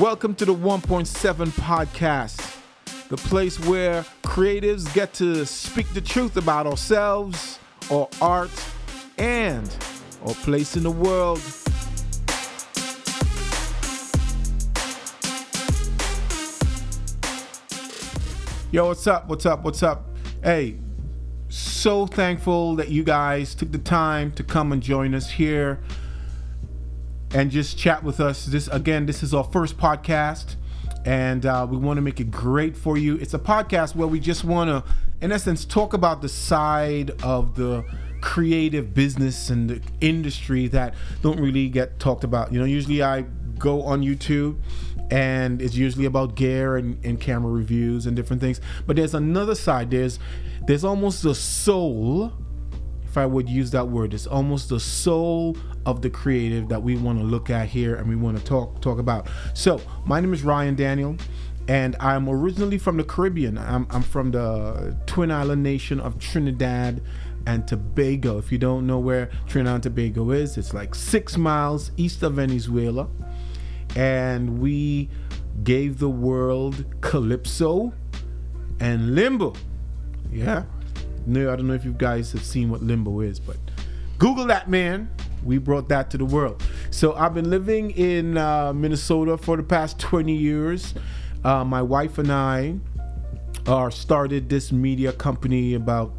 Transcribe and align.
Welcome 0.00 0.34
to 0.36 0.44
the 0.44 0.54
1.7 0.54 1.48
podcast, 1.50 2.58
the 3.08 3.16
place 3.16 3.60
where 3.60 4.04
creatives 4.22 4.92
get 4.94 5.12
to 5.14 5.46
speak 5.46 5.88
the 5.94 6.00
truth 6.00 6.36
about 6.36 6.66
ourselves, 6.66 7.58
our 7.90 8.08
art, 8.20 8.50
and 9.18 9.68
our 10.26 10.34
place 10.34 10.76
in 10.76 10.82
the 10.82 10.90
world. 10.90 11.40
Yo, 18.72 18.86
what's 18.86 19.06
up? 19.06 19.28
What's 19.28 19.46
up? 19.46 19.62
What's 19.62 19.82
up? 19.82 20.08
Hey, 20.42 20.78
so 21.48 22.06
thankful 22.06 22.74
that 22.76 22.88
you 22.88 23.04
guys 23.04 23.54
took 23.54 23.70
the 23.70 23.78
time 23.78 24.32
to 24.32 24.42
come 24.42 24.72
and 24.72 24.82
join 24.82 25.14
us 25.14 25.30
here 25.30 25.78
and 27.34 27.50
just 27.50 27.78
chat 27.78 28.02
with 28.02 28.20
us. 28.20 28.46
This 28.46 28.68
again, 28.68 29.06
this 29.06 29.22
is 29.22 29.32
our 29.34 29.44
first 29.44 29.76
podcast, 29.78 30.56
and 31.04 31.46
uh, 31.46 31.66
we 31.68 31.76
want 31.76 31.96
to 31.96 32.02
make 32.02 32.20
it 32.20 32.30
great 32.30 32.76
for 32.76 32.96
you. 32.96 33.16
It's 33.16 33.34
a 33.34 33.38
podcast 33.38 33.94
where 33.94 34.08
we 34.08 34.20
just 34.20 34.44
want 34.44 34.68
to, 34.68 34.92
in 35.20 35.32
essence, 35.32 35.64
talk 35.64 35.94
about 35.94 36.22
the 36.22 36.28
side 36.28 37.10
of 37.22 37.54
the 37.54 37.84
creative 38.20 38.94
business 38.94 39.50
and 39.50 39.68
the 39.68 39.82
industry 40.00 40.68
that 40.68 40.94
don't 41.22 41.40
really 41.40 41.68
get 41.68 41.98
talked 41.98 42.24
about. 42.24 42.52
You 42.52 42.60
know, 42.60 42.64
usually 42.64 43.02
I 43.02 43.22
go 43.58 43.82
on 43.82 44.02
YouTube 44.02 44.56
and 45.10 45.60
it's 45.60 45.74
usually 45.74 46.06
about 46.06 46.36
gear 46.36 46.76
and, 46.76 47.04
and 47.04 47.20
camera 47.20 47.50
reviews 47.50 48.06
and 48.06 48.16
different 48.16 48.40
things. 48.40 48.60
But 48.86 48.96
there's 48.96 49.14
another 49.14 49.54
side. 49.54 49.90
There's 49.90 50.18
there's 50.66 50.84
almost 50.84 51.22
the 51.22 51.34
soul, 51.34 52.32
if 53.12 53.18
I 53.18 53.26
would 53.26 53.46
use 53.46 53.70
that 53.72 53.88
word. 53.88 54.14
It's 54.14 54.26
almost 54.26 54.70
the 54.70 54.80
soul 54.80 55.54
of 55.84 56.00
the 56.00 56.08
creative 56.08 56.70
that 56.70 56.82
we 56.82 56.96
want 56.96 57.18
to 57.18 57.24
look 57.24 57.50
at 57.50 57.68
here 57.68 57.96
and 57.96 58.08
we 58.08 58.16
want 58.16 58.38
to 58.38 58.42
talk 58.42 58.80
talk 58.80 58.98
about. 58.98 59.28
So 59.52 59.82
my 60.06 60.18
name 60.18 60.32
is 60.32 60.42
Ryan 60.42 60.74
Daniel. 60.74 61.16
And 61.68 61.94
I'm 62.00 62.26
originally 62.26 62.78
from 62.78 62.96
the 62.96 63.04
Caribbean. 63.04 63.58
I'm, 63.58 63.86
I'm 63.90 64.00
from 64.02 64.30
the 64.30 64.96
Twin 65.04 65.30
Island 65.30 65.62
nation 65.62 66.00
of 66.00 66.18
Trinidad 66.18 67.02
and 67.46 67.68
Tobago. 67.68 68.38
If 68.38 68.50
you 68.50 68.56
don't 68.56 68.86
know 68.86 68.98
where 68.98 69.30
Trinidad 69.46 69.74
and 69.74 69.82
Tobago 69.82 70.30
is, 70.30 70.56
it's 70.56 70.72
like 70.72 70.94
six 70.94 71.36
miles 71.36 71.90
east 71.98 72.22
of 72.22 72.34
Venezuela 72.34 73.08
and 73.94 74.58
we 74.58 75.10
gave 75.62 75.98
the 75.98 76.08
world 76.08 76.86
Calypso 77.02 77.92
and 78.80 79.14
Limbo. 79.14 79.52
Yeah. 80.32 80.64
No, 81.26 81.52
I 81.52 81.56
don't 81.56 81.68
know 81.68 81.74
if 81.74 81.84
you 81.84 81.92
guys 81.92 82.32
have 82.32 82.44
seen 82.44 82.70
what 82.70 82.82
Limbo 82.82 83.20
is, 83.20 83.38
but 83.38 83.56
Google 84.18 84.46
that, 84.46 84.68
man. 84.68 85.10
We 85.44 85.58
brought 85.58 85.88
that 85.88 86.10
to 86.10 86.18
the 86.18 86.24
world. 86.24 86.62
So 86.90 87.14
I've 87.14 87.34
been 87.34 87.50
living 87.50 87.90
in 87.90 88.38
uh, 88.38 88.72
Minnesota 88.72 89.36
for 89.36 89.56
the 89.56 89.62
past 89.64 89.98
20 89.98 90.32
years. 90.32 90.94
Uh, 91.44 91.64
my 91.64 91.82
wife 91.82 92.18
and 92.18 92.30
I 92.30 92.76
are 93.66 93.90
started 93.90 94.48
this 94.48 94.70
media 94.70 95.12
company 95.12 95.74
about 95.74 96.12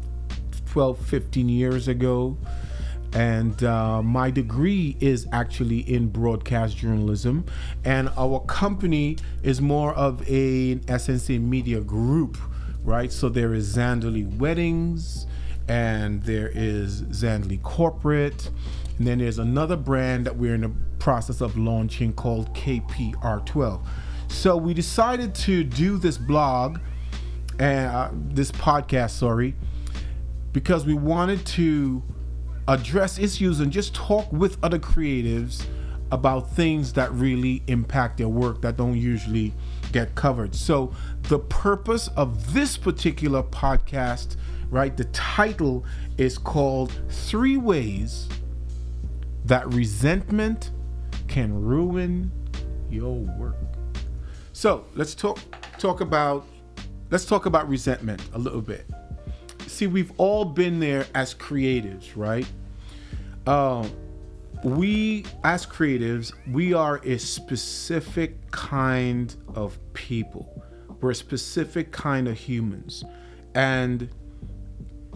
12, 0.66 0.98
15 0.98 1.48
years 1.48 1.88
ago 1.88 2.36
and 3.14 3.62
uh, 3.62 4.02
my 4.02 4.30
degree 4.30 4.96
is 5.00 5.26
actually 5.32 5.78
in 5.80 6.08
broadcast 6.08 6.76
journalism 6.76 7.44
and 7.84 8.10
our 8.16 8.40
company 8.40 9.16
is 9.42 9.60
more 9.60 9.94
of 9.94 10.20
a 10.22 10.74
SNC 10.76 11.40
media 11.40 11.80
group 11.80 12.36
right? 12.84 13.10
So 13.10 13.28
there 13.28 13.54
is 13.54 13.76
Zandali 13.76 14.38
weddings 14.38 15.26
and 15.68 16.22
there 16.22 16.50
is 16.54 17.02
Zandali 17.02 17.60
corporate 17.62 18.50
and 18.98 19.06
then 19.06 19.18
there's 19.18 19.38
another 19.38 19.76
brand 19.76 20.26
that 20.26 20.36
we're 20.36 20.54
in 20.54 20.60
the 20.60 20.72
process 20.98 21.40
of 21.40 21.56
launching 21.56 22.12
called 22.12 22.54
KPR12 22.54 23.84
so 24.28 24.56
we 24.56 24.74
decided 24.74 25.34
to 25.34 25.64
do 25.64 25.96
this 25.96 26.18
blog 26.18 26.78
and 27.58 27.90
uh, 27.90 28.10
this 28.12 28.52
podcast 28.52 29.10
sorry 29.10 29.54
because 30.52 30.84
we 30.84 30.94
wanted 30.94 31.44
to 31.46 32.02
address 32.68 33.18
issues 33.18 33.60
and 33.60 33.72
just 33.72 33.94
talk 33.94 34.30
with 34.32 34.62
other 34.62 34.78
creatives 34.78 35.64
about 36.10 36.50
things 36.50 36.92
that 36.94 37.12
really 37.12 37.62
impact 37.66 38.18
their 38.18 38.28
work 38.28 38.62
that 38.62 38.76
don't 38.76 38.96
usually 38.96 39.52
get 39.92 40.14
covered. 40.14 40.54
So, 40.54 40.92
the 41.24 41.38
purpose 41.38 42.08
of 42.16 42.52
this 42.52 42.76
particular 42.76 43.42
podcast, 43.42 44.36
right, 44.70 44.96
the 44.96 45.04
title 45.06 45.84
is 46.18 46.38
called 46.38 46.92
Three 47.08 47.56
Ways 47.56 48.28
That 49.44 49.72
Resentment 49.72 50.70
Can 51.28 51.54
Ruin 51.54 52.30
Your 52.90 53.16
Work. 53.38 53.56
So, 54.52 54.84
let's 54.94 55.14
talk 55.14 55.38
talk 55.78 56.00
about 56.00 56.46
let's 57.10 57.24
talk 57.24 57.46
about 57.46 57.68
resentment 57.68 58.22
a 58.32 58.38
little 58.38 58.60
bit 58.60 58.86
see, 59.74 59.86
we've 59.86 60.12
all 60.16 60.44
been 60.44 60.80
there 60.80 61.06
as 61.14 61.34
creatives, 61.34 62.12
right? 62.16 62.46
Um, 63.46 63.90
we, 64.64 65.24
as 65.44 65.66
creatives, 65.66 66.32
we 66.50 66.72
are 66.72 67.00
a 67.04 67.18
specific 67.18 68.50
kind 68.50 69.36
of 69.54 69.78
people. 69.92 70.62
We're 71.00 71.10
a 71.10 71.14
specific 71.14 71.92
kind 71.92 72.26
of 72.26 72.38
humans. 72.38 73.04
And 73.54 74.08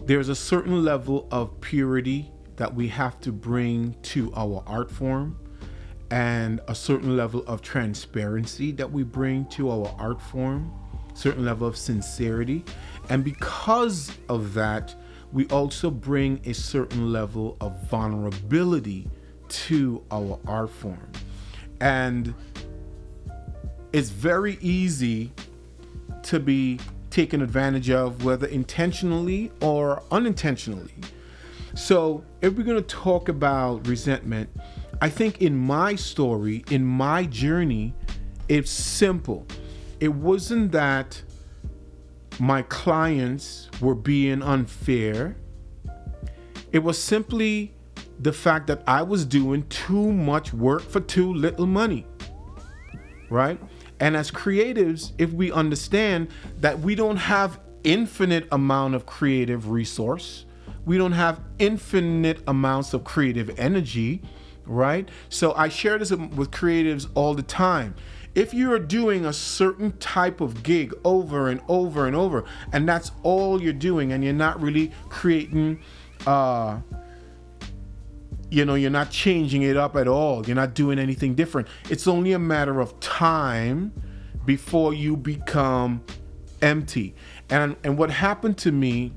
there's 0.05 0.29
a 0.29 0.35
certain 0.35 0.85
level 0.85 1.27
of 1.31 1.59
purity 1.61 2.31
that 2.57 2.75
we 2.75 2.89
have 2.89 3.21
to 3.21 3.33
bring 3.33 3.97
to 4.03 4.33
our 4.37 4.63
art 4.67 4.91
form 4.91 5.39
and 6.11 6.61
a 6.69 6.75
certain 6.75 7.17
level 7.17 7.43
of 7.47 7.63
transparency 7.63 8.73
that 8.73 8.91
we 8.91 9.03
bring 9.03 9.47
to 9.47 9.71
our 9.71 9.95
art 9.99 10.21
form 10.21 10.73
certain 11.15 11.45
level 11.45 11.67
of 11.67 11.77
sincerity 11.77 12.65
and 13.11 13.25
because 13.25 14.13
of 14.29 14.55
that, 14.55 14.95
we 15.33 15.47
also 15.49 15.91
bring 15.91 16.41
a 16.45 16.53
certain 16.53 17.13
level 17.13 17.57
of 17.61 17.83
vulnerability 17.89 19.11
to 19.49 20.03
our 20.11 20.39
art 20.47 20.71
form. 20.71 21.11
And 21.81 22.35
it's 23.93 24.11
very 24.11 24.59
easy 24.61 25.33
to 26.25 26.41
be 26.41 26.79
taken 27.11 27.43
advantage 27.43 27.91
of, 27.91 28.25
whether 28.25 28.47
intentionally 28.47 29.51
or 29.61 30.03
unintentionally. 30.11 30.95
So, 31.75 32.25
if 32.43 32.55
we're 32.57 32.65
going 32.65 32.83
to 32.83 32.97
talk 32.97 33.29
about 33.29 33.87
resentment, 33.87 34.51
I 35.01 35.09
think 35.09 35.41
in 35.41 35.57
my 35.57 35.95
story, 35.95 36.65
in 36.71 36.85
my 36.85 37.25
journey, 37.25 37.95
it's 38.49 38.71
simple. 38.71 39.47
It 40.01 40.09
wasn't 40.09 40.73
that 40.73 41.23
my 42.41 42.63
clients 42.63 43.69
were 43.81 43.95
being 43.95 44.43
unfair. 44.43 45.37
It 46.73 46.81
was 46.81 47.03
simply 47.03 47.75
the 48.21 48.33
fact 48.33 48.67
that 48.67 48.83
I 48.87 49.03
was 49.03 49.25
doing 49.25 49.67
too 49.69 50.13
much 50.13 50.53
work 50.53 50.83
for 50.83 51.01
too 51.01 51.33
little 51.33 51.67
money. 51.67 52.07
Right? 53.31 53.61
And 54.01 54.17
as 54.17 54.31
creatives, 54.31 55.13
if 55.19 55.33
we 55.33 55.53
understand 55.53 56.29
that 56.61 56.79
we 56.81 56.95
don't 56.95 57.17
have 57.17 57.61
infinite 57.85 58.47
amount 58.53 58.95
of 58.95 59.07
creative 59.07 59.71
resource, 59.71 60.45
we 60.85 60.97
don't 60.97 61.13
have 61.13 61.41
infinite 61.59 62.41
amounts 62.47 62.95
of 62.95 63.05
creative 63.05 63.59
energy, 63.59 64.23
right? 64.65 65.09
So 65.29 65.53
I 65.55 65.69
share 65.69 65.99
this 65.99 66.11
with 66.11 66.51
creatives 66.51 67.09
all 67.15 67.35
the 67.35 67.43
time 67.43 67.95
if 68.35 68.55
you're 68.55 68.79
doing 68.79 69.27
a 69.27 69.33
certain 69.33 69.91
type 69.99 70.41
of 70.41 70.63
gig 70.63 70.95
over 71.05 71.49
and 71.49 71.61
over 71.67 72.07
and 72.07 72.15
over 72.15 72.45
and 72.73 72.89
that's 72.89 73.11
all 73.25 73.61
you're 73.61 73.73
doing 73.73 74.13
and 74.13 74.23
you're 74.23 74.33
not 74.33 74.61
really 74.63 74.93
creating 75.09 75.81
uh 76.27 76.79
you 78.51 78.65
know 78.65 78.75
you're 78.75 78.91
not 78.91 79.11
changing 79.11 79.63
it 79.63 79.77
up 79.77 79.97
at 79.97 80.09
all. 80.09 80.47
You're 80.47 80.57
not 80.57 80.75
doing 80.75 80.99
anything 80.99 81.35
different. 81.35 81.69
It's 81.91 82.07
only 82.07 82.33
a 82.33 82.39
matter 82.39 82.81
of 82.81 82.99
time 83.01 83.93
before 84.45 84.95
you 84.95 85.17
become 85.17 86.03
empty. 86.63 87.15
And 87.51 87.77
and 87.85 87.99
what 87.99 88.11
happened 88.11 88.59
to 88.59 88.73
me 88.73 89.13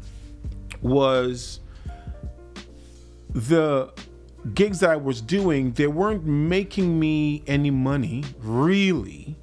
was 0.81 1.59
the 3.33 3.93
gigs 4.53 4.79
that 4.79 4.89
I 4.89 4.95
was 4.95 5.21
doing, 5.21 5.71
they 5.73 5.87
weren't 5.87 6.25
making 6.25 6.99
me 6.99 7.43
any 7.47 7.71
money, 7.71 8.23
really, 8.39 9.37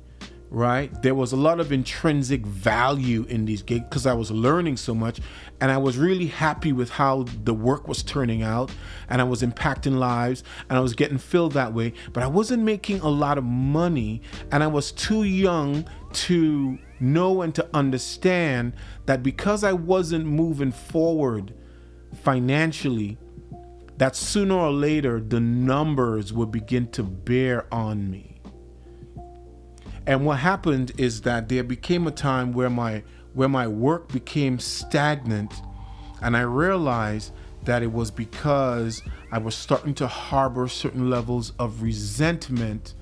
right? 0.50 0.90
There 1.02 1.14
was 1.14 1.32
a 1.32 1.36
lot 1.36 1.60
of 1.60 1.72
intrinsic 1.72 2.46
value 2.46 3.24
in 3.28 3.44
these 3.44 3.62
gigs 3.62 3.84
because 3.84 4.06
I 4.06 4.14
was 4.14 4.30
learning 4.30 4.78
so 4.78 4.94
much 4.94 5.20
and 5.60 5.70
I 5.70 5.78
was 5.78 5.98
really 5.98 6.26
happy 6.26 6.72
with 6.72 6.90
how 6.90 7.24
the 7.44 7.52
work 7.52 7.86
was 7.86 8.02
turning 8.02 8.42
out 8.42 8.70
and 9.08 9.20
I 9.20 9.24
was 9.24 9.42
impacting 9.42 9.98
lives 9.98 10.44
and 10.68 10.78
I 10.78 10.80
was 10.80 10.94
getting 10.94 11.18
filled 11.18 11.52
that 11.52 11.74
way, 11.74 11.92
but 12.12 12.22
I 12.22 12.26
wasn't 12.26 12.62
making 12.62 13.00
a 13.00 13.08
lot 13.08 13.36
of 13.36 13.44
money 13.44 14.22
and 14.50 14.62
I 14.62 14.68
was 14.68 14.92
too 14.92 15.24
young 15.24 15.86
to 16.12 16.78
know 17.00 17.42
and 17.42 17.54
to 17.54 17.68
understand 17.74 18.72
that 19.06 19.22
because 19.22 19.64
I 19.64 19.72
wasn't 19.72 20.24
moving 20.24 20.72
forward 20.72 21.54
financially 22.22 23.18
that 23.98 24.14
sooner 24.16 24.54
or 24.54 24.70
later 24.70 25.20
the 25.20 25.40
numbers 25.40 26.32
would 26.32 26.50
begin 26.50 26.88
to 26.92 27.02
bear 27.02 27.72
on 27.74 28.10
me. 28.10 28.37
And 30.08 30.24
what 30.24 30.38
happened 30.38 30.92
is 30.96 31.20
that 31.20 31.50
there 31.50 31.62
became 31.62 32.06
a 32.06 32.10
time 32.10 32.54
where 32.54 32.70
my 32.70 33.02
where 33.34 33.48
my 33.48 33.68
work 33.68 34.10
became 34.10 34.58
stagnant 34.58 35.52
and 36.22 36.34
I 36.34 36.40
realized 36.40 37.32
that 37.64 37.82
it 37.82 37.92
was 37.92 38.10
because 38.10 39.02
I 39.30 39.36
was 39.36 39.54
starting 39.54 39.92
to 39.96 40.06
harbor 40.06 40.66
certain 40.66 41.10
levels 41.10 41.52
of 41.58 41.82
resentment 41.82 42.94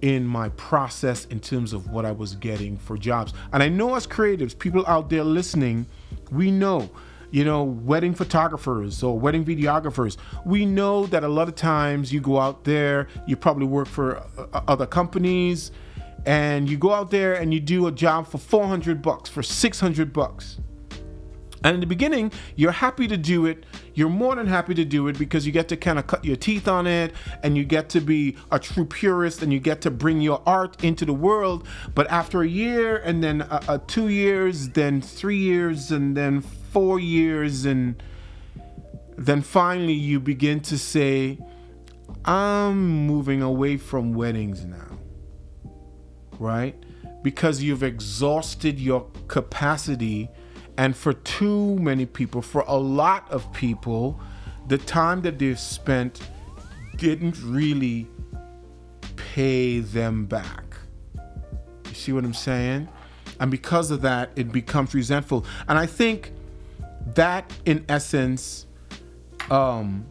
in 0.00 0.26
my 0.26 0.48
process 0.50 1.26
in 1.26 1.38
terms 1.38 1.74
of 1.74 1.90
what 1.90 2.06
I 2.06 2.12
was 2.12 2.34
getting 2.34 2.78
for 2.78 2.96
jobs. 2.96 3.34
And 3.52 3.62
I 3.62 3.68
know 3.68 3.94
as 3.94 4.06
creatives, 4.06 4.58
people 4.58 4.84
out 4.86 5.10
there 5.10 5.22
listening, 5.22 5.84
we 6.30 6.50
know, 6.50 6.88
you 7.34 7.44
know, 7.44 7.64
wedding 7.64 8.14
photographers 8.14 9.02
or 9.02 9.18
wedding 9.18 9.44
videographers, 9.44 10.16
we 10.46 10.64
know 10.64 11.04
that 11.06 11.24
a 11.24 11.28
lot 11.28 11.48
of 11.48 11.56
times 11.56 12.12
you 12.12 12.20
go 12.20 12.38
out 12.38 12.62
there, 12.62 13.08
you 13.26 13.34
probably 13.34 13.66
work 13.66 13.88
for 13.88 14.18
uh, 14.18 14.60
other 14.68 14.86
companies, 14.86 15.72
and 16.26 16.70
you 16.70 16.76
go 16.76 16.92
out 16.92 17.10
there 17.10 17.34
and 17.34 17.52
you 17.52 17.58
do 17.58 17.88
a 17.88 17.90
job 17.90 18.28
for 18.28 18.38
400 18.38 19.02
bucks, 19.02 19.28
for 19.28 19.42
600 19.42 20.12
bucks. 20.12 20.60
And 21.64 21.76
in 21.76 21.80
the 21.80 21.86
beginning, 21.86 22.30
you're 22.56 22.72
happy 22.72 23.08
to 23.08 23.16
do 23.16 23.46
it. 23.46 23.64
You're 23.94 24.10
more 24.10 24.36
than 24.36 24.46
happy 24.46 24.74
to 24.74 24.84
do 24.84 25.08
it 25.08 25.18
because 25.18 25.46
you 25.46 25.52
get 25.52 25.66
to 25.68 25.78
kind 25.78 25.98
of 25.98 26.06
cut 26.06 26.22
your 26.22 26.36
teeth 26.36 26.68
on 26.68 26.86
it 26.86 27.14
and 27.42 27.56
you 27.56 27.64
get 27.64 27.88
to 27.90 28.02
be 28.02 28.36
a 28.52 28.58
true 28.58 28.84
purist 28.84 29.42
and 29.42 29.50
you 29.50 29.58
get 29.58 29.80
to 29.80 29.90
bring 29.90 30.20
your 30.20 30.42
art 30.44 30.84
into 30.84 31.06
the 31.06 31.14
world. 31.14 31.66
But 31.94 32.06
after 32.10 32.42
a 32.42 32.46
year 32.46 32.98
and 32.98 33.24
then 33.24 33.40
a, 33.40 33.62
a 33.66 33.78
two 33.78 34.08
years, 34.08 34.68
then 34.68 35.00
three 35.00 35.38
years, 35.38 35.90
and 35.90 36.14
then 36.14 36.42
four 36.42 37.00
years, 37.00 37.64
and 37.64 38.02
then 39.16 39.40
finally 39.40 39.94
you 39.94 40.20
begin 40.20 40.60
to 40.60 40.76
say, 40.76 41.38
I'm 42.26 43.06
moving 43.06 43.40
away 43.40 43.78
from 43.78 44.12
weddings 44.12 44.66
now. 44.66 44.98
Right? 46.38 46.76
Because 47.22 47.62
you've 47.62 47.82
exhausted 47.82 48.78
your 48.78 49.06
capacity 49.28 50.28
and 50.76 50.96
for 50.96 51.12
too 51.12 51.76
many 51.76 52.06
people, 52.06 52.42
for 52.42 52.64
a 52.66 52.76
lot 52.76 53.30
of 53.30 53.52
people, 53.52 54.20
the 54.66 54.78
time 54.78 55.22
that 55.22 55.38
they've 55.38 55.58
spent 55.58 56.20
didn't 56.96 57.40
really 57.42 58.06
pay 59.16 59.80
them 59.80 60.24
back. 60.24 60.64
You 61.14 61.94
see 61.94 62.12
what 62.12 62.24
I'm 62.24 62.34
saying? 62.34 62.88
And 63.40 63.50
because 63.50 63.90
of 63.90 64.00
that, 64.02 64.30
it 64.36 64.52
becomes 64.52 64.94
resentful. 64.94 65.44
And 65.68 65.78
I 65.78 65.86
think 65.86 66.32
that, 67.14 67.52
in 67.64 67.84
essence, 67.88 68.66
um, 69.50 70.06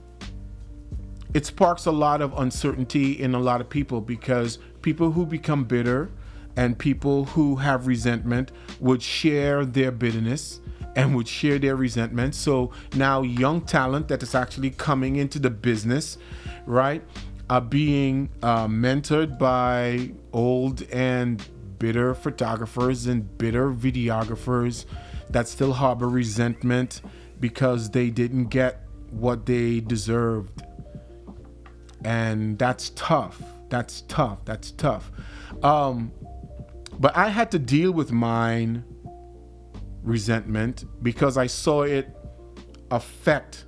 it 1.33 1.45
sparks 1.45 1.85
a 1.85 1.91
lot 1.91 2.21
of 2.21 2.37
uncertainty 2.37 3.13
in 3.19 3.33
a 3.33 3.39
lot 3.39 3.59
of 3.59 3.69
people 3.69 4.01
because 4.01 4.59
people 4.81 5.11
who 5.11 5.25
become 5.25 5.63
bitter, 5.63 6.11
and 6.55 6.77
people 6.77 7.25
who 7.25 7.55
have 7.55 7.87
resentment 7.87 8.51
would 8.79 9.01
share 9.01 9.65
their 9.65 9.91
bitterness 9.91 10.59
and 10.95 11.15
would 11.15 11.27
share 11.27 11.57
their 11.57 11.75
resentment. 11.75 12.35
So 12.35 12.71
now, 12.95 13.21
young 13.21 13.61
talent 13.61 14.07
that 14.09 14.21
is 14.21 14.35
actually 14.35 14.71
coming 14.71 15.15
into 15.15 15.39
the 15.39 15.49
business, 15.49 16.17
right, 16.65 17.01
are 17.49 17.61
being 17.61 18.29
uh, 18.41 18.67
mentored 18.67 19.37
by 19.37 20.11
old 20.31 20.83
and 20.91 21.43
bitter 21.79 22.13
photographers 22.13 23.07
and 23.07 23.37
bitter 23.37 23.71
videographers 23.71 24.85
that 25.29 25.47
still 25.47 25.73
harbor 25.73 26.07
resentment 26.07 27.01
because 27.39 27.89
they 27.89 28.09
didn't 28.09 28.45
get 28.45 28.85
what 29.09 29.45
they 29.45 29.79
deserved. 29.81 30.63
And 32.05 32.57
that's 32.57 32.91
tough. 32.91 33.41
That's 33.69 34.01
tough. 34.01 34.45
That's 34.45 34.71
tough. 34.71 35.11
Um, 35.61 36.11
but 36.99 37.15
I 37.15 37.29
had 37.29 37.51
to 37.51 37.59
deal 37.59 37.91
with 37.91 38.11
mine 38.11 38.83
resentment 40.03 40.85
because 41.03 41.37
I 41.37 41.47
saw 41.47 41.83
it 41.83 42.15
affect 42.91 43.65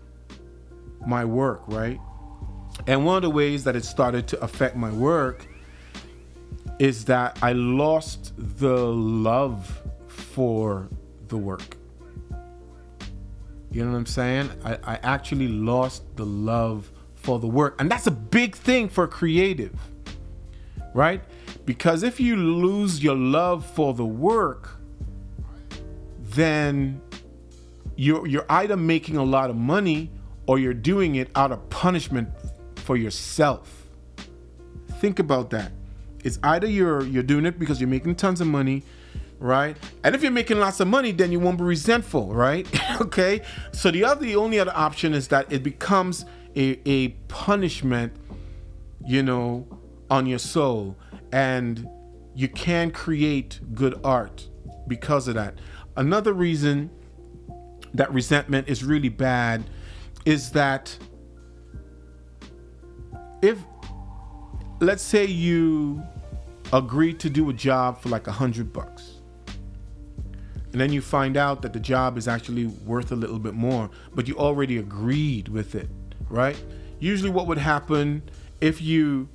my 1.05 1.25
work, 1.25 1.63
right? 1.67 1.99
And 2.87 3.05
one 3.05 3.17
of 3.17 3.23
the 3.23 3.29
ways 3.29 3.63
that 3.63 3.75
it 3.75 3.85
started 3.85 4.27
to 4.29 4.41
affect 4.41 4.75
my 4.75 4.91
work 4.91 5.47
is 6.79 7.05
that 7.05 7.39
I 7.41 7.53
lost 7.53 8.33
the 8.37 8.75
love 8.77 9.81
for 10.07 10.89
the 11.27 11.37
work. 11.37 11.77
You 13.71 13.83
know 13.83 13.91
what 13.91 13.97
I'm 13.97 14.05
saying? 14.05 14.51
I, 14.63 14.77
I 14.83 14.95
actually 15.03 15.47
lost 15.47 16.03
the 16.15 16.25
love 16.25 16.91
for 17.15 17.39
the 17.39 17.47
work. 17.47 17.79
And 17.79 17.89
that's 17.89 18.07
a 18.07 18.11
big 18.11 18.55
thing 18.55 18.87
for 18.87 19.07
creative, 19.07 19.77
right? 20.93 21.23
Because 21.65 22.03
if 22.03 22.19
you 22.19 22.35
lose 22.35 23.03
your 23.03 23.15
love 23.15 23.65
for 23.65 23.93
the 23.93 24.05
work, 24.05 24.77
then 26.19 27.01
you're, 27.95 28.27
you're 28.27 28.45
either 28.49 28.77
making 28.77 29.17
a 29.17 29.23
lot 29.23 29.49
of 29.49 29.55
money 29.55 30.11
or 30.47 30.59
you're 30.59 30.73
doing 30.73 31.15
it 31.15 31.29
out 31.35 31.51
of 31.51 31.67
punishment 31.69 32.29
for 32.75 32.95
yourself. 32.95 33.87
Think 34.99 35.19
about 35.19 35.49
that. 35.49 35.71
It's 36.23 36.39
either 36.43 36.67
you're 36.67 37.03
you're 37.03 37.23
doing 37.23 37.45
it 37.45 37.59
because 37.59 37.79
you're 37.79 37.89
making 37.89 38.15
tons 38.15 38.41
of 38.41 38.47
money, 38.47 38.81
right? 39.39 39.77
And 40.03 40.15
if 40.15 40.23
you're 40.23 40.31
making 40.31 40.59
lots 40.59 40.79
of 40.79 40.87
money, 40.87 41.11
then 41.11 41.31
you 41.31 41.39
won't 41.39 41.59
be 41.59 41.63
resentful, 41.63 42.33
right? 42.33 42.67
okay. 43.01 43.41
So 43.71 43.91
the 43.91 44.03
other 44.03 44.25
the 44.25 44.35
only 44.35 44.59
other 44.59 44.73
option 44.75 45.13
is 45.13 45.27
that 45.27 45.51
it 45.51 45.61
becomes 45.61 46.25
a, 46.55 46.79
a 46.85 47.09
punishment, 47.27 48.13
you 49.05 49.21
know, 49.21 49.67
on 50.09 50.25
your 50.25 50.39
soul 50.39 50.97
and 51.31 51.87
you 52.33 52.47
can 52.47 52.91
create 52.91 53.59
good 53.73 53.99
art 54.03 54.47
because 54.87 55.27
of 55.27 55.35
that. 55.35 55.55
Another 55.95 56.33
reason 56.33 56.89
that 57.93 58.11
resentment 58.13 58.67
is 58.67 58.83
really 58.83 59.09
bad 59.09 59.63
is 60.25 60.51
that 60.51 60.97
if 63.41 63.59
let's 64.81 65.03
say 65.03 65.25
you 65.25 66.03
agree 66.73 67.13
to 67.13 67.29
do 67.29 67.49
a 67.49 67.53
job 67.53 68.01
for 68.01 68.09
like 68.09 68.27
a 68.27 68.31
hundred 68.31 68.73
bucks 68.73 69.13
and 70.71 70.81
then 70.81 70.91
you 70.91 71.01
find 71.01 71.37
out 71.37 71.61
that 71.61 71.71
the 71.71 71.79
job 71.79 72.17
is 72.17 72.27
actually 72.27 72.65
worth 72.65 73.11
a 73.11 73.15
little 73.15 73.39
bit 73.39 73.53
more 73.53 73.89
but 74.13 74.27
you 74.27 74.35
already 74.37 74.77
agreed 74.77 75.47
with 75.47 75.75
it 75.75 75.87
right 76.29 76.61
usually 76.99 77.29
what 77.29 77.47
would 77.47 77.57
happen 77.57 78.21
if 78.61 78.81
you 78.81 79.29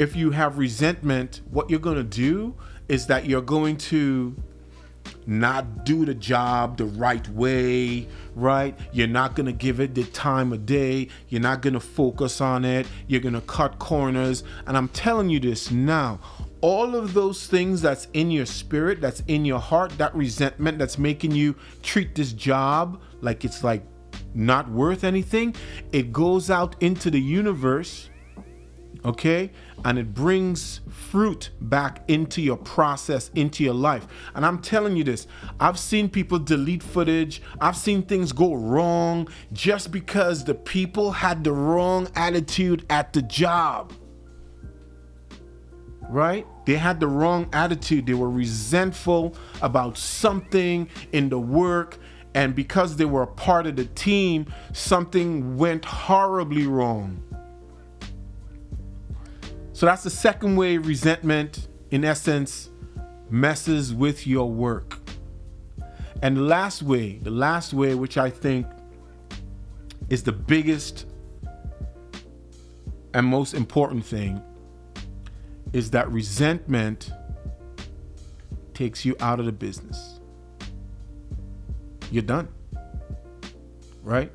if 0.00 0.16
you 0.16 0.30
have 0.30 0.56
resentment, 0.56 1.42
what 1.50 1.68
you're 1.68 1.78
going 1.78 1.98
to 1.98 2.02
do 2.02 2.54
is 2.88 3.06
that 3.08 3.26
you're 3.26 3.42
going 3.42 3.76
to 3.76 4.34
not 5.26 5.84
do 5.84 6.06
the 6.06 6.14
job 6.14 6.78
the 6.78 6.86
right 6.86 7.28
way, 7.28 8.08
right? 8.34 8.78
You're 8.94 9.06
not 9.08 9.36
going 9.36 9.44
to 9.44 9.52
give 9.52 9.78
it 9.78 9.94
the 9.94 10.04
time 10.04 10.54
of 10.54 10.64
day. 10.64 11.08
You're 11.28 11.42
not 11.42 11.60
going 11.60 11.74
to 11.74 11.80
focus 11.80 12.40
on 12.40 12.64
it. 12.64 12.86
You're 13.08 13.20
going 13.20 13.34
to 13.34 13.42
cut 13.42 13.78
corners. 13.78 14.42
And 14.66 14.74
I'm 14.74 14.88
telling 14.88 15.28
you 15.28 15.38
this 15.38 15.70
now. 15.70 16.18
All 16.62 16.96
of 16.96 17.12
those 17.12 17.46
things 17.46 17.82
that's 17.82 18.08
in 18.14 18.30
your 18.30 18.46
spirit, 18.46 19.02
that's 19.02 19.22
in 19.26 19.44
your 19.44 19.60
heart, 19.60 19.98
that 19.98 20.14
resentment 20.14 20.78
that's 20.78 20.96
making 20.96 21.32
you 21.32 21.56
treat 21.82 22.14
this 22.14 22.32
job 22.32 23.02
like 23.20 23.44
it's 23.44 23.62
like 23.62 23.82
not 24.32 24.70
worth 24.70 25.04
anything, 25.04 25.54
it 25.92 26.10
goes 26.10 26.50
out 26.50 26.74
into 26.80 27.10
the 27.10 27.20
universe 27.20 28.09
okay? 29.04 29.50
And 29.84 29.98
it 29.98 30.12
brings 30.14 30.80
fruit 30.88 31.50
back 31.60 32.02
into 32.08 32.42
your 32.42 32.56
process, 32.56 33.30
into 33.34 33.64
your 33.64 33.74
life. 33.74 34.06
And 34.34 34.44
I'm 34.44 34.60
telling 34.60 34.96
you 34.96 35.04
this 35.04 35.26
I've 35.58 35.78
seen 35.78 36.08
people 36.08 36.38
delete 36.38 36.82
footage, 36.82 37.42
I've 37.60 37.76
seen 37.76 38.02
things 38.02 38.32
go 38.32 38.54
wrong 38.54 39.28
just 39.52 39.90
because 39.90 40.44
the 40.44 40.54
people 40.54 41.12
had 41.12 41.44
the 41.44 41.52
wrong 41.52 42.08
attitude 42.14 42.84
at 42.90 43.12
the 43.12 43.22
job. 43.22 43.92
Right? 46.08 46.44
They 46.66 46.74
had 46.74 46.98
the 46.98 47.06
wrong 47.06 47.48
attitude. 47.52 48.06
They 48.06 48.14
were 48.14 48.30
resentful 48.30 49.36
about 49.62 49.96
something 49.96 50.88
in 51.12 51.28
the 51.28 51.38
work. 51.38 51.98
And 52.34 52.54
because 52.54 52.96
they 52.96 53.04
were 53.04 53.22
a 53.22 53.28
part 53.28 53.68
of 53.68 53.76
the 53.76 53.84
team, 53.84 54.52
something 54.72 55.56
went 55.56 55.84
horribly 55.84 56.66
wrong 56.66 57.22
so 59.80 59.86
that's 59.86 60.02
the 60.02 60.10
second 60.10 60.56
way 60.56 60.76
resentment, 60.76 61.66
in 61.90 62.04
essence, 62.04 62.68
messes 63.30 63.94
with 63.94 64.26
your 64.26 64.46
work. 64.50 64.98
And 66.20 66.36
the 66.36 66.42
last 66.42 66.82
way, 66.82 67.16
the 67.16 67.30
last 67.30 67.72
way, 67.72 67.94
which 67.94 68.18
I 68.18 68.28
think 68.28 68.66
is 70.10 70.22
the 70.22 70.32
biggest 70.32 71.06
and 73.14 73.24
most 73.24 73.54
important 73.54 74.04
thing, 74.04 74.42
is 75.72 75.92
that 75.92 76.10
resentment 76.10 77.10
takes 78.74 79.06
you 79.06 79.16
out 79.18 79.40
of 79.40 79.46
the 79.46 79.52
business. 79.52 80.20
You're 82.10 82.22
done. 82.22 82.48
Right? 84.02 84.30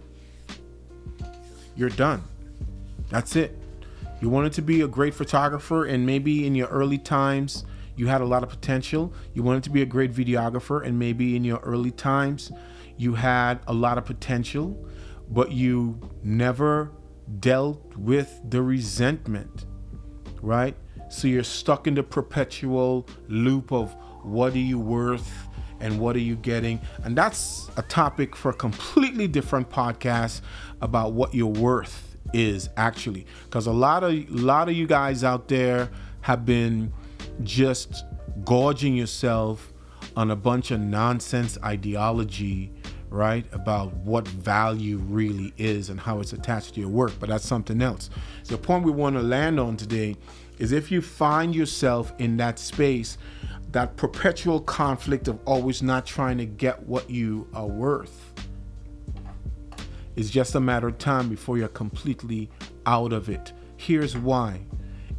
You're 1.75 1.89
done. 1.89 2.23
That's 3.11 3.35
it 3.35 3.55
You 4.21 4.29
wanted 4.29 4.53
to 4.53 4.61
be 4.61 4.81
a 4.81 4.87
great 4.87 5.13
photographer, 5.13 5.85
and 5.85 6.05
maybe 6.05 6.47
in 6.47 6.55
your 6.55 6.67
early 6.67 6.97
times, 6.97 7.65
you 7.95 8.07
had 8.07 8.21
a 8.21 8.25
lot 8.25 8.43
of 8.43 8.49
potential. 8.49 9.13
You 9.33 9.43
wanted 9.43 9.63
to 9.63 9.69
be 9.69 9.81
a 9.81 9.85
great 9.85 10.13
videographer, 10.13 10.85
and 10.85 10.97
maybe 10.97 11.35
in 11.35 11.43
your 11.43 11.59
early 11.59 11.91
times, 11.91 12.51
you 12.97 13.13
had 13.13 13.59
a 13.67 13.73
lot 13.73 13.97
of 13.97 14.05
potential, 14.05 14.87
but 15.29 15.51
you 15.51 15.99
never 16.23 16.91
dealt 17.39 17.95
with 17.97 18.41
the 18.49 18.61
resentment, 18.61 19.65
right? 20.41 20.75
So 21.09 21.27
you're 21.27 21.43
stuck 21.43 21.87
in 21.87 21.95
the 21.95 22.03
perpetual 22.03 23.07
loop 23.27 23.71
of 23.71 23.95
what 24.23 24.53
are 24.53 24.59
you 24.59 24.79
worth 24.79 25.47
and 25.79 25.99
what 25.99 26.15
are 26.15 26.19
you 26.19 26.35
getting? 26.35 26.79
And 27.03 27.17
that's 27.17 27.69
a 27.77 27.81
topic 27.81 28.35
for 28.35 28.49
a 28.49 28.53
completely 28.53 29.27
different 29.27 29.69
podcast 29.69 30.41
about 30.81 31.13
what 31.13 31.33
you're 31.33 31.47
worth 31.47 32.14
is 32.33 32.69
actually. 32.77 33.25
Because 33.45 33.67
a 33.67 33.71
lot 33.71 34.03
of 34.03 34.11
a 34.11 34.25
lot 34.29 34.69
of 34.69 34.75
you 34.75 34.87
guys 34.87 35.23
out 35.23 35.47
there 35.47 35.89
have 36.21 36.45
been 36.45 36.91
just 37.43 38.05
gorging 38.43 38.95
yourself 38.95 39.73
on 40.15 40.31
a 40.31 40.35
bunch 40.35 40.71
of 40.71 40.79
nonsense 40.79 41.57
ideology 41.63 42.71
right? 43.15 43.45
About 43.53 43.93
what 43.97 44.27
value 44.27 44.97
really 44.97 45.53
is 45.57 45.89
and 45.89 45.99
how 45.99 46.19
it's 46.19 46.33
attached 46.33 46.73
to 46.73 46.81
your 46.81 46.89
work, 46.89 47.13
but 47.19 47.29
that's 47.29 47.47
something 47.47 47.81
else. 47.81 48.09
The 48.45 48.57
point 48.57 48.83
we 48.83 48.91
want 48.91 49.15
to 49.15 49.21
land 49.21 49.59
on 49.59 49.77
today 49.77 50.15
is 50.59 50.71
if 50.71 50.91
you 50.91 51.01
find 51.01 51.55
yourself 51.55 52.13
in 52.19 52.37
that 52.37 52.59
space, 52.59 53.17
that 53.71 53.95
perpetual 53.95 54.61
conflict 54.61 55.27
of 55.27 55.39
always 55.45 55.81
not 55.81 56.05
trying 56.05 56.37
to 56.37 56.45
get 56.45 56.83
what 56.83 57.09
you 57.09 57.47
are 57.53 57.67
worth, 57.67 58.24
it's 60.15 60.29
just 60.29 60.55
a 60.55 60.59
matter 60.59 60.87
of 60.87 60.97
time 60.97 61.29
before 61.29 61.57
you're 61.57 61.67
completely 61.67 62.49
out 62.85 63.11
of 63.11 63.29
it. 63.29 63.51
Here's 63.77 64.17
why. 64.17 64.61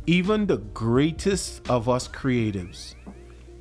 Even 0.06 0.46
the 0.46 0.58
greatest 0.58 1.68
of 1.68 1.88
us 1.88 2.08
creatives, 2.08 2.94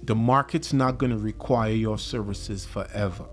the 0.04 0.16
market's 0.16 0.72
not 0.72 0.98
going 0.98 1.12
to 1.12 1.18
require 1.18 1.74
your 1.74 1.98
services 1.98 2.66
forever. 2.66 3.26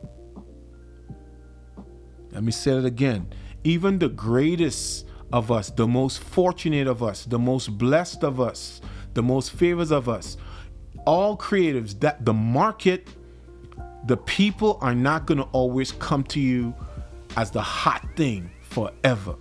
Let 2.32 2.42
me 2.42 2.52
say 2.52 2.73
it 2.73 2.85
again. 2.85 3.28
Even 3.64 3.99
the 3.99 4.09
greatest 4.09 5.06
of 5.32 5.52
us, 5.52 5.71
the 5.71 5.87
most 5.87 6.18
fortunate 6.21 6.87
of 6.87 7.02
us, 7.02 7.25
the 7.26 7.38
most 7.38 7.76
blessed 7.78 8.25
of 8.25 8.40
us, 8.40 8.80
the 9.14 9.23
most 9.23 9.52
favors 9.52 9.90
of 9.90 10.09
us, 10.09 10.37
all 11.06 11.37
creatives, 11.37 11.99
that 12.00 12.25
the 12.25 12.32
market, 12.32 13.09
the 14.06 14.16
people 14.16 14.78
are 14.80 14.94
not 14.94 15.26
going 15.26 15.38
to 15.38 15.44
always 15.52 15.92
come 15.92 16.25
to 16.25 16.40
you 16.40 16.75
as 17.37 17.51
the 17.51 17.62
hot 17.62 18.07
thing 18.17 18.51
forever. 18.62 19.37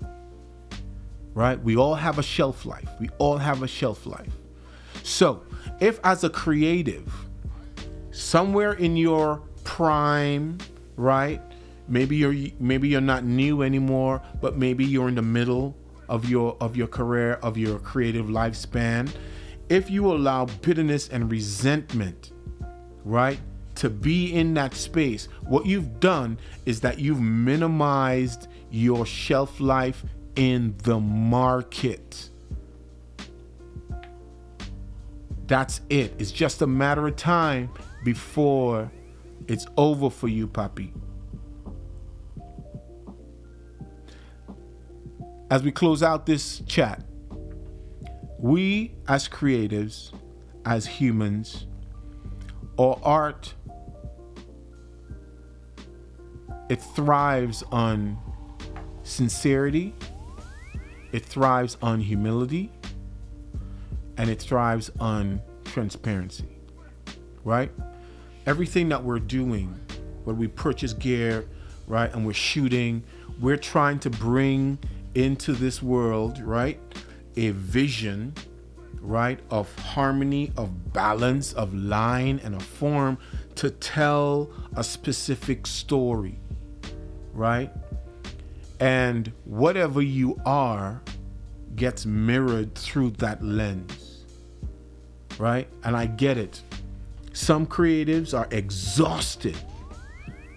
Right? 1.34 1.62
We 1.62 1.78
all 1.78 1.96
have 1.96 2.20
a 2.20 2.24
shelf 2.24 2.66
life. 2.66 2.90
We 3.00 3.10
all 3.18 3.38
have 3.38 3.64
a 3.64 3.68
shelf 3.68 4.06
life. 4.06 4.34
So, 5.04 5.44
if 5.80 6.00
as 6.04 6.24
a 6.24 6.30
creative, 6.30 7.12
somewhere 8.12 8.74
in 8.74 8.98
your 8.98 9.42
prime, 9.64 10.58
right? 10.98 11.42
maybe 11.92 12.16
you're 12.16 12.36
maybe 12.60 12.88
you're 12.88 13.02
not 13.02 13.26
new 13.26 13.62
anymore 13.62 14.22
but 14.40 14.58
maybe 14.58 14.86
you're 14.86 15.10
in 15.10 15.16
the 15.16 15.22
middle 15.22 15.76
of 16.08 16.28
your 16.30 16.56
of 16.62 16.76
your 16.76 16.88
career 16.88 17.34
of 17.44 17.58
your 17.58 17.78
creative 17.80 18.28
lifespan 18.28 19.12
if 19.70 19.90
you 19.90 20.10
allow 20.12 20.46
bitterness 20.46 21.10
and 21.10 21.30
resentment 21.30 22.32
right 23.04 23.40
to 23.82 23.90
be 23.90 24.32
in 24.32 24.54
that 24.54 24.76
space 24.76 25.28
what 25.48 25.66
you've 25.66 26.00
done 26.00 26.38
is 26.68 26.82
that 26.82 27.00
you've 27.00 27.20
minimized 27.20 28.48
your 28.70 29.08
shelf 29.08 29.60
life 29.60 30.04
in 30.36 30.76
the 30.84 31.00
market. 31.00 32.30
That's 35.48 35.82
it. 35.90 36.14
It's 36.20 36.32
just 36.32 36.62
a 36.62 36.68
matter 36.68 37.08
of 37.08 37.16
time 37.16 37.72
before 38.06 38.92
it's 39.48 39.66
over 39.78 40.12
for 40.12 40.28
you 40.28 40.48
papi. 40.48 40.92
As 45.50 45.64
we 45.64 45.72
close 45.72 46.04
out 46.04 46.28
this 46.28 46.60
chat, 46.68 47.04
we 48.38 48.94
as 49.08 49.28
creatives, 49.28 50.12
as 50.66 50.86
humans, 50.86 51.66
or 52.78 53.00
art, 53.04 53.54
it 56.72 56.82
thrives 56.82 57.66
on 57.74 58.18
sincerity, 59.04 59.94
it 61.12 61.26
thrives 61.26 61.76
on 61.82 62.00
humility, 62.00 62.72
and 64.16 64.30
it 64.30 64.42
thrives 64.42 64.90
on 64.98 65.42
transparency, 65.66 66.48
right? 67.44 67.70
Everything 68.46 68.88
that 68.88 69.04
we're 69.04 69.20
doing, 69.20 69.78
when 70.24 70.38
we 70.38 70.48
purchase 70.48 70.94
gear, 70.94 71.46
right, 71.88 72.10
and 72.14 72.26
we're 72.26 72.32
shooting, 72.32 73.04
we're 73.42 73.58
trying 73.58 74.00
to 74.00 74.10
bring 74.10 74.80
into 75.14 75.52
this 75.52 75.84
world, 75.84 76.40
right? 76.40 76.80
A 77.36 77.50
vision, 77.50 78.34
right, 79.02 79.42
of 79.50 79.78
harmony, 79.78 80.54
of 80.56 80.94
balance, 80.94 81.52
of 81.52 81.74
line, 81.74 82.40
and 82.46 82.56
of 82.56 82.64
form 82.64 83.18
to 83.56 83.72
tell 83.72 84.50
a 84.78 84.84
specific 84.86 85.68
story, 85.68 86.40
right? 87.42 87.72
And 88.80 89.32
whatever 89.46 90.00
you 90.00 90.40
are 90.46 91.02
gets 91.76 92.06
mirrored 92.06 92.76
through 92.76 93.12
that 93.12 93.44
lens, 93.44 94.26
right? 95.40 95.68
And 95.84 95.98
I 95.98 96.06
get 96.06 96.38
it. 96.38 96.62
Some 97.34 97.66
creatives 97.66 98.38
are 98.38 98.48
exhausted, 98.52 99.58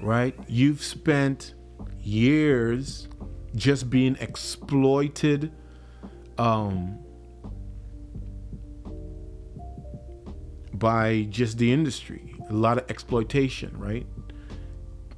right? 0.03 0.39
You've 0.47 0.83
spent 0.83 1.55
years 2.03 3.09
just 3.55 3.89
being 3.89 4.17
exploited 4.21 5.53
um, 6.37 6.99
by 10.75 11.29
just 11.31 11.57
the 11.57 11.73
industry. 11.73 12.35
A 12.51 12.53
lot 12.53 12.77
of 12.77 12.91
exploitation, 12.91 13.75
right? 13.79 14.07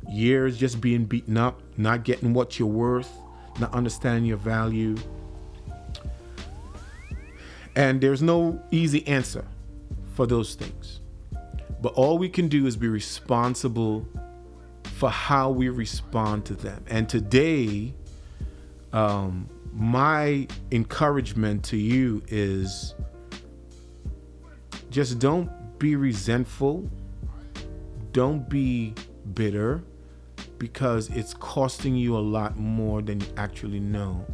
Years 0.08 0.56
just 0.56 0.80
being 0.80 1.04
beaten 1.04 1.36
up, 1.36 1.60
not 1.76 2.04
getting 2.04 2.32
what 2.32 2.58
you're 2.58 2.68
worth, 2.68 3.10
not 3.58 3.72
understanding 3.74 4.24
your 4.24 4.36
value. 4.36 4.96
And 7.74 8.00
there's 8.00 8.22
no 8.22 8.62
easy 8.70 9.06
answer 9.06 9.44
for 10.14 10.26
those 10.26 10.54
things. 10.54 11.00
But 11.82 11.92
all 11.94 12.18
we 12.18 12.28
can 12.28 12.48
do 12.48 12.66
is 12.66 12.76
be 12.76 12.88
responsible 12.88 14.08
for 14.84 15.10
how 15.10 15.50
we 15.50 15.68
respond 15.68 16.46
to 16.46 16.54
them. 16.54 16.84
And 16.88 17.08
today, 17.08 17.92
um, 18.92 19.48
my 19.72 20.48
encouragement 20.72 21.64
to 21.66 21.76
you 21.76 22.22
is 22.28 22.94
just 24.90 25.18
don't 25.18 25.50
be 25.78 25.96
resentful, 25.96 26.90
don't 28.12 28.48
be 28.48 28.94
bitter, 29.34 29.82
because 30.58 31.08
it's 31.10 31.34
costing 31.34 31.96
you 31.96 32.16
a 32.16 32.20
lot 32.20 32.56
more 32.56 33.02
than 33.02 33.20
you 33.20 33.26
actually 33.36 33.80
know. 33.80 34.24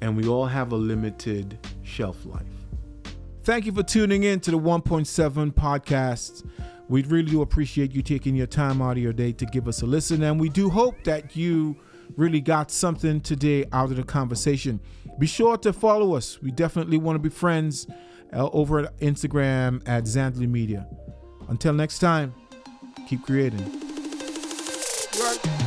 And 0.00 0.16
we 0.16 0.28
all 0.28 0.46
have 0.46 0.72
a 0.72 0.76
limited 0.76 1.58
shelf 1.82 2.24
life. 2.26 2.42
Thank 3.44 3.64
you 3.64 3.72
for 3.72 3.82
tuning 3.82 4.24
in 4.24 4.40
to 4.40 4.50
the 4.50 4.58
1.7 4.58 5.52
podcast. 5.52 6.48
We 6.88 7.02
really 7.02 7.30
do 7.30 7.42
appreciate 7.42 7.92
you 7.92 8.02
taking 8.02 8.36
your 8.36 8.46
time 8.46 8.82
out 8.82 8.92
of 8.92 8.98
your 8.98 9.12
day 9.12 9.32
to 9.32 9.46
give 9.46 9.66
us 9.66 9.82
a 9.82 9.86
listen, 9.86 10.22
and 10.22 10.38
we 10.38 10.48
do 10.48 10.68
hope 10.68 11.02
that 11.04 11.34
you 11.34 11.76
really 12.16 12.40
got 12.40 12.70
something 12.70 13.20
today 13.20 13.64
out 13.72 13.90
of 13.90 13.96
the 13.96 14.04
conversation. 14.04 14.80
Be 15.18 15.26
sure 15.26 15.56
to 15.58 15.72
follow 15.72 16.14
us. 16.14 16.40
We 16.42 16.50
definitely 16.50 16.98
want 16.98 17.16
to 17.16 17.20
be 17.20 17.28
friends 17.28 17.86
uh, 18.32 18.48
over 18.50 18.80
at 18.80 18.98
Instagram 18.98 19.82
at 19.86 20.04
Zandley 20.04 20.48
Media. 20.48 20.86
Until 21.48 21.72
next 21.72 21.98
time, 22.00 22.34
keep 23.08 23.24
creating. 23.24 23.85
Right 25.18 25.65